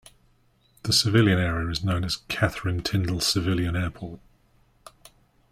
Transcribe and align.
The 0.81 0.93
civilian 0.93 1.37
area 1.37 1.67
is 1.69 1.83
known 1.83 2.03
as 2.03 2.15
Katherine 2.27 2.81
Tindal 2.81 3.21
Civilian 3.21 3.75
Airport. 3.75 4.19